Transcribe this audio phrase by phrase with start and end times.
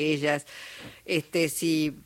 [0.00, 0.46] ellas.
[1.04, 1.96] Este, si,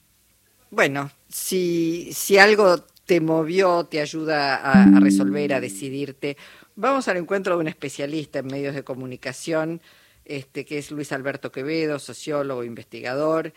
[0.70, 6.36] bueno, si, si algo te movió, te ayuda a, resolver, a decidirte,
[6.74, 9.80] vamos al encuentro de un especialista en medios de comunicación,
[10.24, 13.52] este, que es Luis Alberto Quevedo, sociólogo, investigador.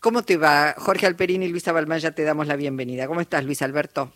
[0.00, 0.74] ¿Cómo te va?
[0.78, 3.08] Jorge Alperini y Luisa Balmaya te damos la bienvenida.
[3.08, 4.12] ¿Cómo estás, Luis Alberto?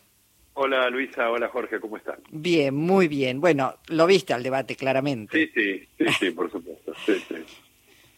[0.54, 2.18] Hola Luisa, hola Jorge, ¿cómo estás?
[2.30, 3.40] Bien, muy bien.
[3.40, 5.36] Bueno, lo viste al debate claramente.
[5.36, 6.92] Sí, sí, sí, sí por supuesto.
[7.06, 7.36] Sí, sí.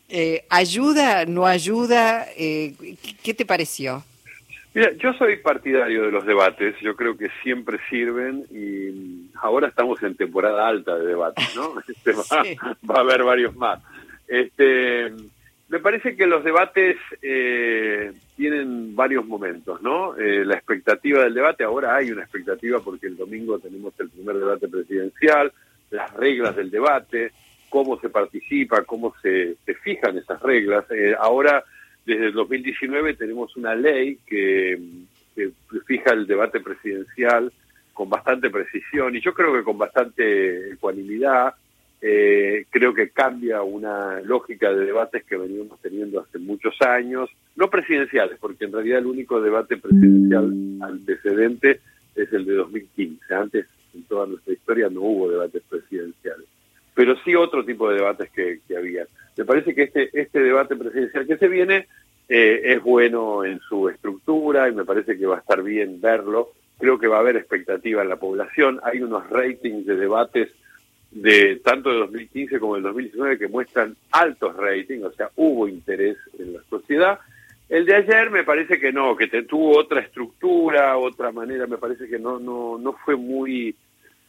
[0.09, 2.27] Eh, ¿Ayuda, no ayuda?
[2.37, 2.75] Eh,
[3.23, 4.05] ¿Qué te pareció?
[4.74, 10.02] Mira, yo soy partidario de los debates, yo creo que siempre sirven y ahora estamos
[10.02, 11.74] en temporada alta de debates, ¿no?
[11.88, 13.80] Este, va, a haber varios más.
[14.27, 15.12] Este,
[15.69, 20.16] me parece que los debates eh, tienen varios momentos, ¿no?
[20.16, 24.37] Eh, la expectativa del debate, ahora hay una expectativa porque el domingo tenemos el primer
[24.37, 25.52] debate presidencial,
[25.91, 27.30] las reglas del debate,
[27.74, 30.84] cómo se participa, cómo se, fijan esas reglas.
[30.92, 31.65] Eh, ahora
[32.06, 34.80] desde el 2019 tenemos una ley que,
[35.84, 37.52] fija el debate presidencial
[37.93, 41.54] con bastante precisión y yo creo que con bastante ecuanimidad.
[42.01, 47.71] Eh, creo que cambia una lógica de debates que veníamos teniendo hace muchos años, no
[47.71, 51.80] presidenciales, porque en realidad el único debate presidencial antecedente
[52.15, 53.34] es el de 2015.
[53.34, 56.46] Antes, en toda nuestra historia, no hubo debates presidenciales,
[56.95, 59.06] pero sí otro tipo de debates que, había.
[59.37, 61.88] Me parece que este, este debate presidencial que se viene
[62.28, 66.53] eh, es bueno en su estructura y me parece que va a estar bien verlo.
[66.78, 68.81] Creo que va a haber expectativa en la población.
[68.84, 70.50] Hay unos ratings de debates
[71.10, 76.16] de tanto de 2015 como del 2019 que muestran altos ratings, o sea, hubo interés
[76.38, 77.20] en la sociedad.
[77.69, 81.78] El de ayer me parece que no, que te, tuvo otra estructura, otra manera, me
[81.78, 83.75] parece que no, no, no fue muy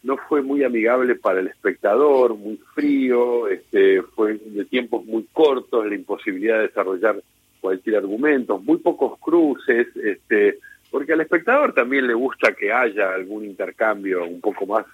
[0.06, 5.88] no fue muy amigable para el espectador, muy frío, este, fue de tiempos muy cortos,
[5.88, 7.22] la imposibilidad de desarrollar
[7.59, 10.59] cualquier argumento, muy pocos cruces, este,
[10.92, 14.86] porque al espectador también le gusta que haya algún intercambio un poco más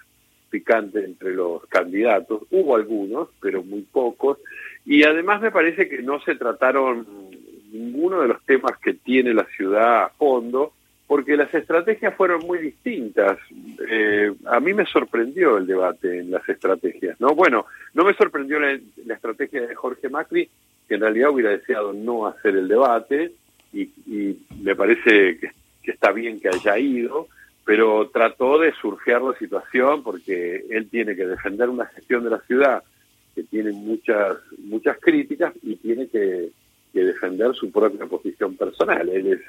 [0.48, 2.44] picante entre los candidatos.
[2.50, 4.38] Hubo algunos, pero muy pocos.
[4.86, 7.06] Y además me parece que no se trataron
[7.70, 10.72] ninguno de los temas que tiene la ciudad a fondo,
[11.06, 13.38] porque las estrategias fueron muy distintas.
[13.88, 17.34] Eh, a mí me sorprendió el debate en las estrategias, ¿no?
[17.34, 18.78] Bueno, no me sorprendió la,
[19.14, 20.48] estrategia de Jorge Macri,
[20.88, 23.32] que en realidad hubiera deseado no hacer el debate,
[23.72, 23.90] y,
[24.62, 25.50] me parece que,
[25.84, 27.28] está bien que haya ido,
[27.64, 32.40] pero trató de surfear la situación porque él tiene que defender una gestión de la
[32.40, 32.82] ciudad
[33.34, 36.50] que tiene muchas muchas críticas y tiene que
[36.92, 39.08] defender su propia posición personal.
[39.08, 39.40] Él es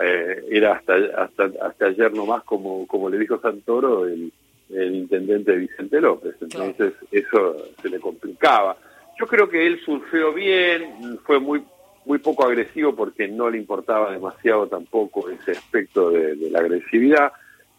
[0.00, 4.32] eh, era hasta, hasta, hasta ayer nomás, como, como le dijo Santoro, el,
[4.70, 6.36] el intendente Vicente López.
[6.40, 8.76] Entonces eso se le complicaba.
[9.18, 11.62] Yo creo que él surfeó bien, fue muy
[12.04, 17.32] muy poco agresivo porque no le importaba demasiado tampoco ese aspecto de, la agresividad.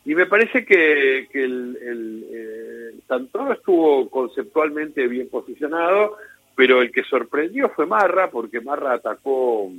[0.06, 6.18] Y me parece que, que el, el eh, Santoro estuvo conceptualmente bien posicionado,
[6.56, 9.69] pero el que sorprendió fue Marra, porque Marra atacó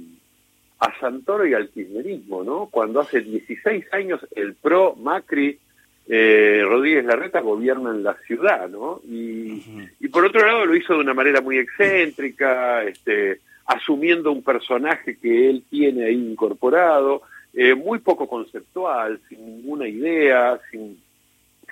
[0.84, 2.66] a Santoro y al kirchnerismo, ¿no?
[2.70, 5.58] Cuando hace 16 años el PRO, Macri,
[6.06, 9.00] eh, Rodríguez Larreta gobiernan la ciudad, ¿no?
[9.08, 14.42] Y, y, por otro lado lo hizo de una manera muy excéntrica, este, asumiendo un
[14.42, 17.22] personaje que él tiene ahí incorporado,
[17.54, 21.00] eh, muy poco conceptual, sin ninguna idea, sin,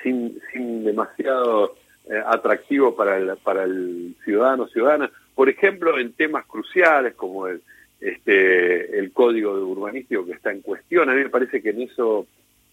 [0.03, 1.75] sin, sin demasiado
[2.09, 5.11] eh, atractivo para el, para el ciudadano ciudadana.
[5.35, 7.61] Por ejemplo, en temas cruciales como el,
[8.03, 11.09] este, el código urbanístico que está en cuestión.
[11.09, 12.27] A mí me parece que en eso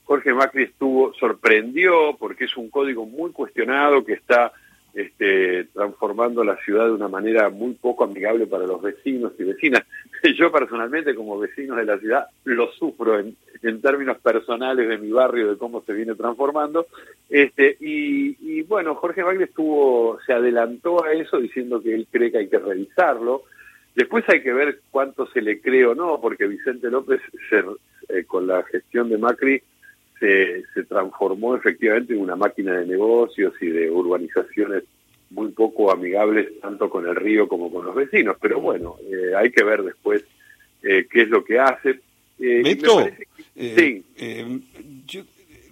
[0.03, 4.51] Jorge Macri estuvo, sorprendió, porque es un código muy cuestionado que está
[4.95, 9.83] este, transformando la ciudad de una manera muy poco amigable para los vecinos y vecinas.
[10.35, 15.11] Yo personalmente, como vecino de la ciudad, lo sufro en, en términos personales de mi
[15.11, 16.87] barrio, de cómo se viene transformando.
[17.29, 22.31] Este, y, y bueno, Jorge Macri estuvo, se adelantó a eso diciendo que él cree
[22.31, 23.43] que hay que revisarlo
[23.99, 27.19] Después hay que ver cuánto se le cree o no, porque Vicente López,
[27.51, 29.61] eh, con la gestión de Macri,
[30.17, 34.85] se, se transformó efectivamente en una máquina de negocios y de urbanizaciones
[35.31, 38.37] muy poco amigables tanto con el río como con los vecinos.
[38.39, 40.23] Pero bueno, eh, hay que ver después
[40.81, 41.99] eh, qué es lo que hace.
[42.37, 44.05] sí.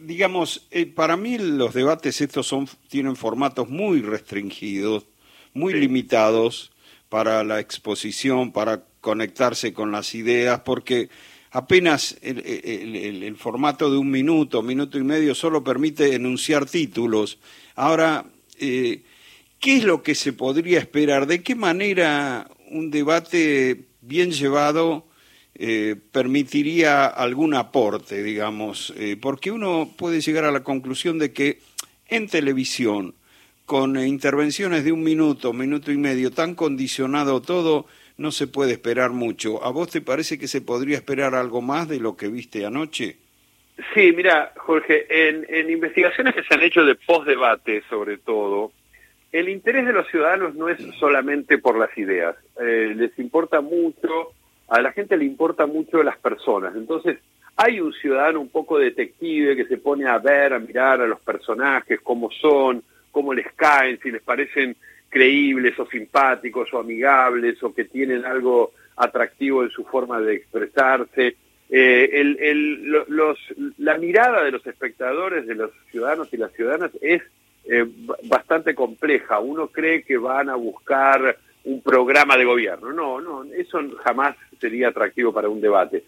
[0.02, 5.06] digamos, para mí los debates estos son tienen formatos muy restringidos,
[5.54, 6.74] muy limitados
[7.10, 11.10] para la exposición, para conectarse con las ideas, porque
[11.52, 17.40] apenas el, formato de un minuto, minuto y medio, solo permite enunciar títulos.
[17.76, 18.26] Ahora,
[18.60, 19.04] eh,
[19.60, 21.28] ¿qué es lo que se podría esperar?
[21.28, 25.08] ¿De qué manera un debate bien llevado,
[25.56, 31.60] eh, permitiría algún aporte, digamos, eh, porque uno puede llegar a la conclusión de que
[32.08, 33.16] en televisión,
[33.68, 37.86] con intervenciones de un minuto, minuto y medio, tan condicionado todo,
[38.18, 39.62] no se puede esperar mucho.
[39.62, 43.18] ¿A vos te parece que se podría esperar algo más de lo que viste anoche?
[43.94, 48.72] Sí, mira, Jorge, en, investigaciones que se han hecho de post-debate, sobre todo,
[49.34, 52.38] el interés de los ciudadanos no es solamente por las ideas.
[52.60, 54.32] Eh, les importa mucho
[54.70, 56.76] a la gente le importa mucho las personas.
[56.76, 57.20] Entonces,
[57.56, 61.20] hay un ciudadano un poco detective que se pone a ver, a mirar a los
[61.20, 62.84] personajes, cómo son,
[63.18, 64.76] cómo les caen, si les parecen
[65.10, 71.36] creíbles o simpáticos o amigables o que tienen algo atractivo en su forma de expresarse.
[71.68, 73.40] Eh, el, los,
[73.80, 77.24] la mirada de los espectadores, de los ciudadanos y las ciudadanas es
[77.66, 77.88] eh,
[78.26, 79.40] bastante compleja.
[79.40, 82.94] Uno cree que van a buscar un programa de gobierno.
[82.94, 86.04] No, no, eso jamás sería atractivo para un debate.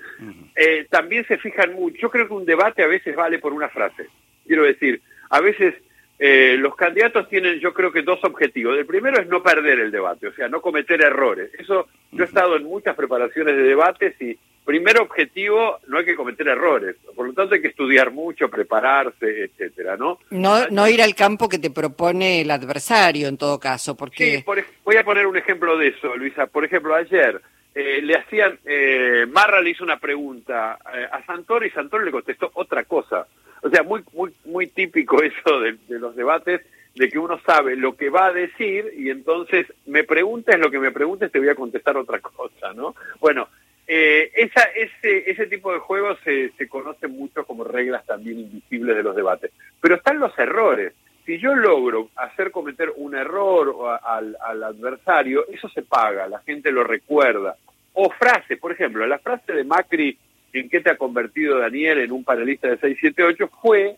[0.55, 3.69] Eh, también se fijan mucho, yo creo que un debate a veces vale por una
[3.69, 4.05] frase.
[4.45, 5.01] Quiero decir,
[5.31, 5.73] a veces
[6.19, 8.77] eh, los candidatos tienen, yo creo que dos objetivos.
[8.77, 11.49] El primero es no perder el debate, o sea, no cometer errores.
[11.57, 16.15] Eso, yo he estado en muchas preparaciones de debates y primer objetivo, no hay que
[16.15, 16.95] cometer errores.
[17.15, 20.19] Por lo tanto, hay que estudiar mucho, prepararse, etcétera, ¿no?
[20.29, 24.43] No, no ir al campo que te propone el adversario, en todo caso, porque...
[24.45, 26.45] Sí, voy a poner un ejemplo de eso, Luisa.
[26.47, 27.41] Por ejemplo, ayer
[27.73, 28.59] eh, le hacían...
[28.63, 33.25] Eh, Marra le hizo una pregunta eh, a Santoro y Santoro le contestó otra cosa.
[33.61, 36.61] O sea, muy, muy, muy típico eso de, los debates
[36.95, 40.79] de que uno sabe lo que va a decir y entonces me preguntas lo que
[40.79, 42.95] me preguntes te voy a contestar otra cosa, ¿no?
[43.19, 43.47] Bueno,
[43.87, 48.95] eh, esa, ese, ese tipo de juegos se, se conocen mucho como reglas también invisibles
[48.95, 49.51] de los debates.
[49.81, 50.93] Pero están los errores.
[51.25, 56.71] Si yo logro hacer cometer un error al, al adversario, eso se paga, la gente
[56.71, 57.55] lo recuerda.
[57.93, 60.17] O frase, por ejemplo, la frase de Macri,
[60.53, 63.49] ¿en qué te ha convertido Daniel en un panelista de 678?
[63.61, 63.97] fue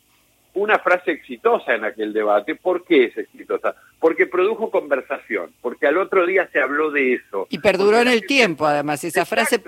[0.54, 2.56] una frase exitosa en aquel debate.
[2.56, 3.76] ¿Por qué es exitosa?
[4.00, 7.48] Porque produjo conversación, porque al otro día se habló de eso.
[7.50, 9.62] Y perduró en el tiempo, además, esa frase.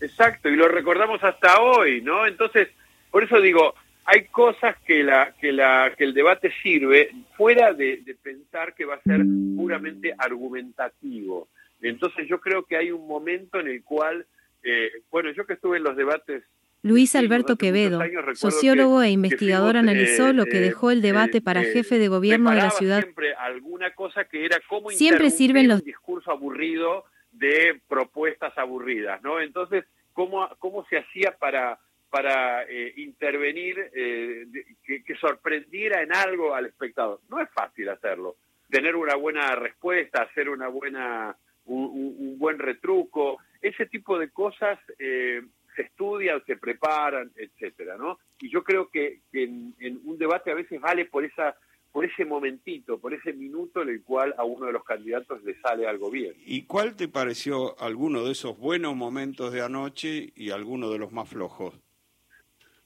[0.00, 2.26] Exacto, y lo recordamos hasta hoy, ¿no?
[2.26, 2.68] Entonces,
[3.10, 3.74] por eso digo,
[4.10, 8.94] hay cosas que, la, que, la, que el debate sirve fuera de, pensar que va
[8.94, 9.20] a ser
[9.54, 11.48] puramente argumentativo.
[11.82, 14.26] Entonces yo creo que hay un momento en el cual,
[14.68, 16.44] eh, bueno, yo que estuve en los debates
[16.82, 18.00] Luis Alberto Quevedo,
[18.34, 22.50] sociólogo e investigador, analizó lo que eh, dejó el debate para eh, jefe de gobierno
[22.50, 23.02] de la ciudad.
[23.02, 29.40] Siempre alguna cosa que era cómo siempre sirven los discurso aburrido de propuestas aburridas, ¿no?
[29.40, 31.80] Entonces, cómo cómo se hacía para
[32.10, 37.20] para eh, intervenir que, que sorprendiera en algo al espectador.
[37.28, 38.36] No es fácil hacerlo.
[38.70, 41.36] Tener una buena respuesta, hacer una buena
[41.68, 45.42] un, un buen retruco, ese tipo de cosas eh,
[45.78, 48.18] se estudian, se preparan, etcétera, ¿no?
[48.40, 49.74] Y yo creo que, en,
[50.04, 51.56] un debate a veces vale por esa
[51.90, 55.58] por ese momentito, por ese minuto en el cual a uno de los candidatos le
[55.60, 56.34] sale algo bien.
[56.44, 61.12] ¿Y cuál te pareció alguno de esos buenos momentos de anoche y alguno de los
[61.12, 61.80] más flojos?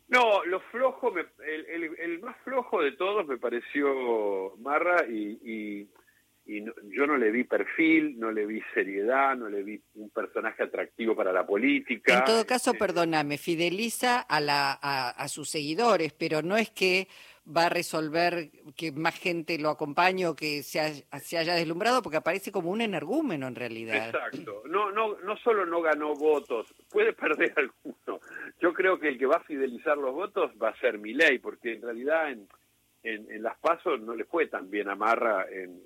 [0.07, 5.89] No, lo flojo, el, más flojo de todos me pareció Marra y y
[6.45, 11.15] yo no le vi perfil, no le vi seriedad, no le vi un personaje atractivo
[11.15, 12.19] para la política.
[12.19, 17.07] En todo caso, este, perdóname, fideliza a, la, a, sus seguidores, pero no es que
[17.45, 22.19] va a resolver que más gente lo acompañe o que se, se haya deslumbrado, porque
[22.19, 24.07] aparece como un energúmeno en realidad.
[24.07, 24.63] Exacto.
[24.67, 28.21] No, no, no solo no ganó votos, puede perder alguno.
[28.61, 31.75] Yo creo que el que va a fidelizar los votos va a ser ley, porque
[31.75, 32.49] en realidad en,
[33.03, 35.81] en, las pasos no le fue tan bien a Marra en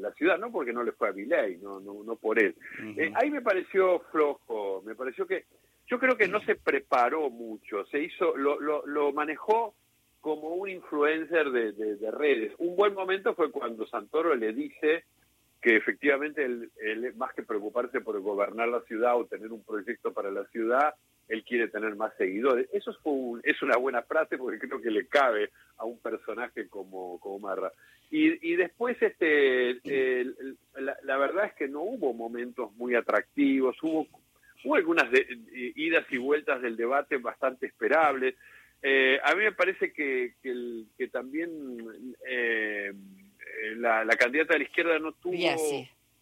[0.00, 2.54] la ciudad, no porque no le fue a Milei, no, no, no por él.
[2.96, 5.44] Eh, ahí me pareció flojo, me pareció que,
[5.86, 9.74] yo creo que no se preparó mucho, se hizo, lo, lo, lo manejó
[10.20, 12.52] como un influencer de, de, redes.
[12.58, 15.04] Un buen momento fue cuando Santoro le dice
[15.60, 16.70] que efectivamente él,
[17.16, 20.94] más que preocuparse por gobernar la ciudad o tener un proyecto para la ciudad,
[21.28, 22.68] él quiere tener más seguidores.
[22.72, 22.98] Eso es,
[23.44, 27.72] es una buena frase porque creo que le cabe a un personaje como, como Marra.
[28.14, 29.80] Y, después, este,
[30.74, 34.06] la, verdad es que no hubo momentos muy atractivos, hubo,
[34.62, 35.08] hubo algunas
[35.54, 38.34] idas y vueltas del debate bastante esperables.
[38.82, 41.50] Eh, a mí me parece que, que, también
[42.28, 42.92] eh,
[43.76, 45.34] la, candidata de la izquierda no tuvo,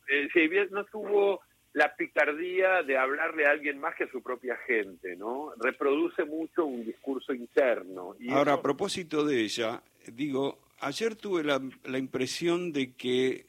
[0.09, 1.41] eh, no tuvo
[1.73, 5.53] la picardía de hablarle a alguien más que a su propia gente, ¿no?
[5.57, 8.17] Reproduce mucho un discurso interno.
[8.19, 13.47] Y Ahora, a propósito de ella, digo, ayer tuve la, la, impresión de que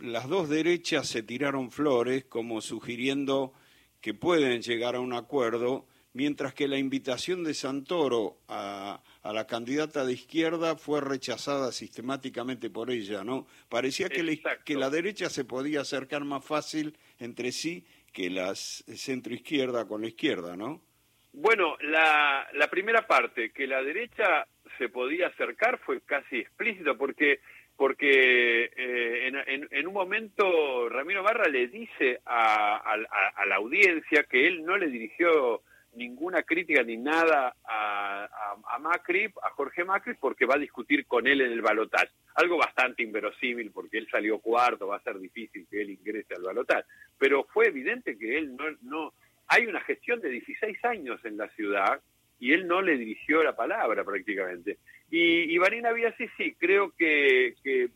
[0.00, 3.52] las dos derechas se tiraron flores como sugiriendo
[4.00, 9.46] que pueden llegar a un acuerdo, mientras que la invitación de Santoro a, a la
[9.46, 13.46] candidata de izquierda fue rechazada sistemáticamente por ella, ¿no?
[13.68, 18.54] Parecía que la, que la derecha se podía acercar más fácil entre sí que la
[18.54, 20.82] centro izquierda con la izquierda, ¿no?
[21.32, 24.46] Bueno, la, la primera parte, que la derecha
[24.78, 27.40] se podía acercar, fue casi explícito, porque
[27.80, 34.46] porque eh, en, en, un momento Ramiro Barra le dice a, a, la audiencia que
[34.46, 35.62] él no le dirigió
[35.94, 38.28] ninguna crítica ni nada a,
[38.74, 42.10] a, Macri, a Jorge Macri, porque va a discutir con él en el balotaje.
[42.34, 46.42] Algo bastante inverosímil, porque él salió cuarto, va a ser difícil que él ingrese al
[46.42, 46.84] balotaje.
[47.18, 49.12] Pero fue evidente que él no, no...
[49.48, 52.00] Hay una gestión de 16 años en la ciudad
[52.38, 54.78] y él no le dirigió la palabra prácticamente.
[55.10, 57.90] Y, y Vanina sí, sí, creo que, que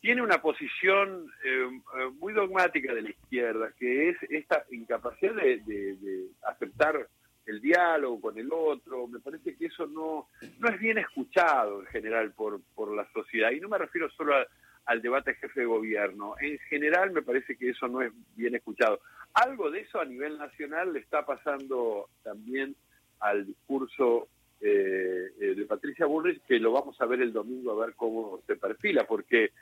[0.00, 6.28] tiene una posición eh, eh, muy dogmática de la izquierda, que es esta incapacidad de
[6.46, 7.08] aceptar
[7.46, 11.86] el diálogo con el otro, me parece que eso no, no es bien escuchado en
[11.86, 14.34] general por, por la sociedad, y no me refiero solo
[14.84, 19.00] al debate jefe de gobierno, en general me parece que eso no es bien escuchado.
[19.34, 22.74] Algo de eso a nivel nacional le está pasando también
[23.20, 24.28] al discurso
[24.60, 28.40] eh, eh, de Patricia Bullrich, que lo vamos a ver el domingo a ver cómo
[28.46, 29.52] se perfila, porque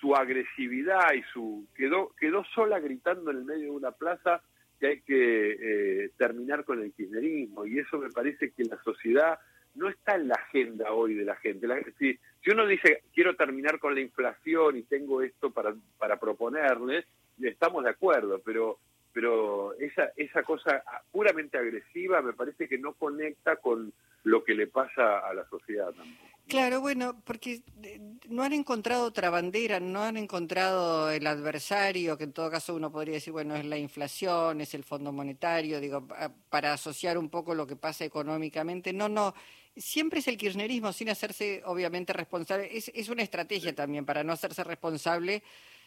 [0.00, 4.42] su agresividad y su quedó quedó sola gritando en el medio de una plaza
[4.80, 9.38] que hay que eh, terminar con el kirchnerismo y eso me parece que la sociedad
[9.74, 11.68] no está en la agenda hoy de la gente.
[11.98, 17.04] si, si, uno dice quiero terminar con la inflación y tengo esto para, para proponerles,
[17.40, 18.78] estamos de acuerdo, pero
[19.12, 23.92] pero esa esa cosa puramente agresiva me parece que no conecta con
[24.24, 26.30] lo que le pasa a la sociedad tampoco.
[26.46, 32.24] Claro, bueno, porque eh, no han encontrado otra bandera, no han encontrado el adversario, que
[32.24, 36.08] en todo caso uno podría decir, bueno, es la inflación, es el Fondo Monetario, digo,
[36.48, 38.92] para asociar un poco lo que pasa económicamente.
[38.92, 39.32] No, no,
[39.76, 42.68] siempre es el kirchnerismo sin hacerse obviamente responsable.
[42.76, 45.44] Es, es una estrategia también para no hacerse responsable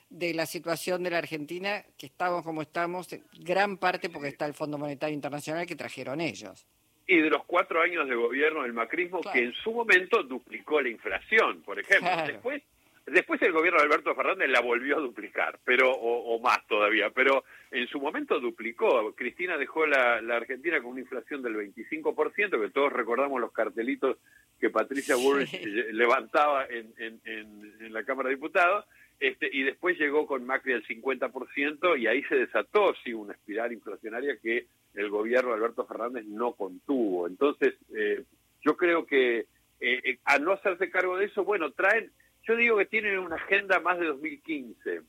[0.10, 3.07] de la situación de la Argentina, que estamos como estamos,
[3.39, 6.67] gran parte porque está el Fondo Monetario Internacional que trajeron ellos
[7.07, 10.89] y de los cuatro años de gobierno del macrismo que en su momento duplicó la
[10.89, 12.10] inflación, por ejemplo.
[12.25, 12.63] Después,
[13.05, 17.43] después el gobierno de Alberto Fernández la volvió a duplicar, pero o, más todavía, pero
[17.72, 19.13] en su momento duplicó.
[19.15, 24.17] Cristina dejó la, la, Argentina con una inflación del 25%, que todos recordamos los cartelitos
[24.60, 28.86] que Patricia Bullrich levantaba en, en, en, la Cámara de Diputados.
[29.23, 33.71] Este, y después llegó con Macri al 50% y ahí se desató, sí, una espiral
[33.71, 37.25] inflacionaria que el gobierno de Alberto Fernández no contuvo.
[37.25, 38.25] Entonces, eh,
[38.65, 39.47] yo creo que eh,
[39.79, 42.11] eh, al no hacerse cargo de eso, bueno, traen,
[42.45, 45.03] yo digo que tienen una agenda más de 2015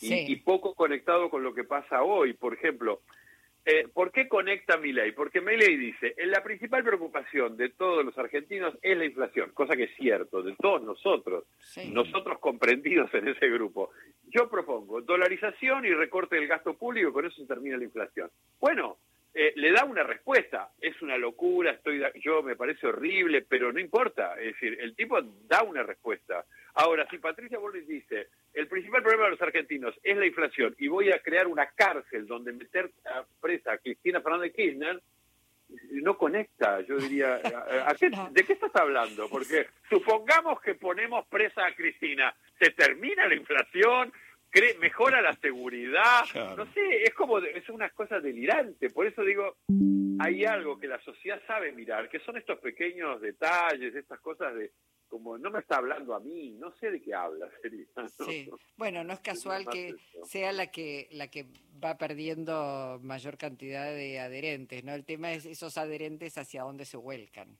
[0.00, 2.32] y, y, poco conectado con lo que pasa hoy.
[2.32, 3.02] Por ejemplo,
[3.68, 5.10] eh, ¿Por qué conecta mi ley?
[5.10, 9.74] Porque mi ley dice, la principal preocupación de todos los argentinos es la inflación, cosa
[9.74, 11.46] que es cierto, de todos nosotros,
[11.88, 13.90] nosotros comprendidos en ese grupo.
[14.28, 18.30] Yo propongo dolarización y recorte del gasto público, con eso se termina la inflación.
[18.60, 18.98] Bueno,
[19.34, 23.80] eh, le da una respuesta, es una locura, estoy yo me parece horrible, pero no
[23.80, 26.44] importa, es decir, el tipo da una respuesta.
[26.74, 30.88] Ahora, si Patricia Bullrich dice, el principal problema de los argentinos es la inflación y
[30.88, 35.00] voy a crear una cárcel donde meter a presa a Cristina Fernández Kirchner,
[35.90, 39.28] no conecta, yo diría, ¿de qué estás hablando?
[39.28, 44.12] Porque supongamos que ponemos presa a Cristina, se termina la inflación,
[44.80, 46.24] mejora la seguridad,
[46.56, 49.56] no sé, es como, es una cosa delirante, por eso digo,
[50.18, 54.70] hay algo que la sociedad sabe mirar, que son estos pequeños detalles, estas cosas de,
[55.08, 57.86] como no me está hablando a mí, no sé de qué habla, sería.
[58.24, 59.94] Sí, bueno, no es casual que
[60.24, 61.46] sea la que la que
[61.82, 64.94] va perdiendo mayor cantidad de adherentes, ¿no?
[64.94, 67.58] El tema es esos adherentes hacia dónde se vuelcan.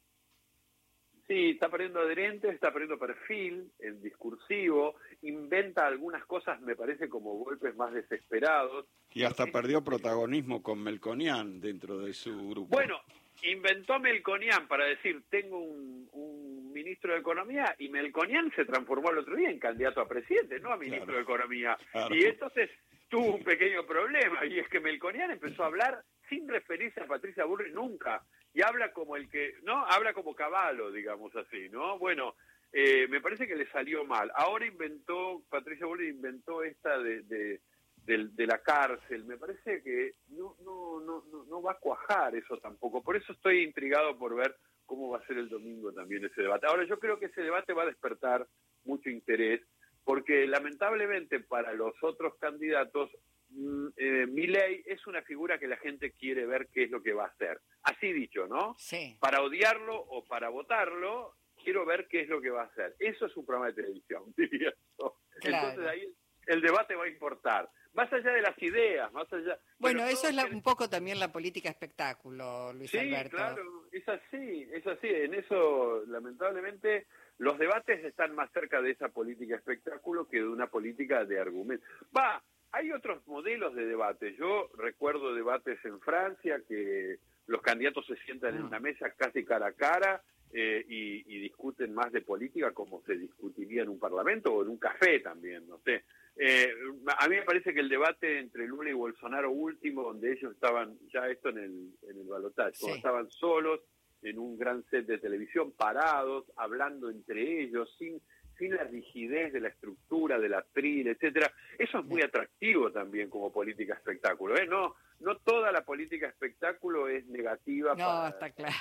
[1.26, 7.34] Sí, está perdiendo adherentes, está perdiendo perfil, el discursivo, inventa algunas cosas, me parece, como
[7.34, 8.86] golpes más desesperados.
[9.12, 12.68] Y hasta perdió protagonismo con Melconian dentro de su grupo.
[12.68, 13.00] Bueno,
[13.42, 16.45] inventó Melconian para decir, tengo un, un,
[16.76, 20.73] ministro de Economía, y Melconian se transformó el otro día en candidato a presidente, no
[20.73, 21.76] a ministro de Economía.
[22.11, 22.71] Y entonces
[23.09, 27.47] tuvo un pequeño problema, y es que Melconian empezó a hablar sin referirse a Patricia
[27.47, 29.87] Burri nunca, y habla como el que, ¿no?
[29.87, 31.99] Habla como caballo, digamos así, ¿no?
[31.99, 32.35] Bueno,
[32.73, 34.30] eh, me parece que le salió mal.
[34.35, 37.61] Ahora inventó, Patricia Burri inventó esta de, de
[38.06, 39.25] de, la cárcel.
[39.25, 43.02] Me parece que no, no, no, no va a cuajar eso tampoco.
[43.02, 46.66] Por eso estoy intrigado por ver cómo va a ser el domingo también ese debate.
[46.66, 48.46] Ahora yo creo que ese debate va a despertar
[48.84, 49.60] mucho interés
[50.04, 53.10] porque lamentablemente para los otros candidatos
[53.50, 57.24] mm, eh, es una figura que la gente quiere ver qué es lo que va
[57.24, 57.60] a hacer.
[57.82, 58.76] Así dicho, ¿no?
[58.78, 59.18] Sí.
[59.20, 62.94] Para odiarlo o para votarlo, quiero ver qué es lo que va a hacer.
[63.00, 65.16] Eso es un programa de televisión, diría yo.
[65.42, 66.14] Entonces ahí
[66.46, 67.68] el debate va a importar.
[67.96, 69.58] Más allá de las ideas, más allá...
[69.78, 73.36] Bueno, eso es un poco también la política espectáculo, Luis sí, Alberto.
[73.36, 75.08] claro, es así, es así.
[75.08, 77.06] En eso, lamentablemente,
[77.38, 81.84] los debates están más cerca de esa política espectáculo que de una política de argumento.
[82.16, 84.34] Va, hay otros modelos de debate.
[84.36, 88.66] Yo recuerdo debates en Francia que los candidatos se sientan en ah.
[88.66, 90.22] una mesa casi cara a cara
[90.52, 94.78] eh, y, discuten más de política como se discutiría en un parlamento o en un
[94.78, 96.04] café también, no sé.
[96.38, 96.70] Eh,
[97.18, 100.98] a mí me parece que el debate entre Lula y Bolsonaro último, donde ellos estaban,
[101.12, 103.80] ya esto en el, en el balotaje, estaban solos
[104.22, 108.20] en un gran set de televisión, parados, hablando entre ellos, sin,
[108.58, 111.52] sin la rigidez de la estructura, del atril, etcétera.
[111.78, 114.66] Eso es muy atractivo también como política espectáculo, ¿eh?
[114.66, 117.94] No, no toda la política espectáculo es negativa.
[117.94, 118.74] No, está claro.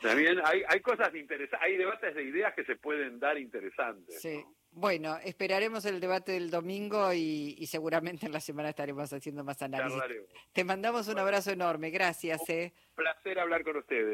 [0.00, 4.20] También hay, hay cosas interesantes, hay debates de ideas que se pueden dar interesantes.
[4.20, 4.44] Sí.
[4.78, 10.02] Bueno, esperaremos el debate del domingo y, seguramente en la semana estaremos haciendo más análisis.
[10.52, 12.42] Te mandamos un abrazo enorme, gracias.
[12.46, 12.74] Un eh.
[12.94, 14.04] placer hablar con ustedes.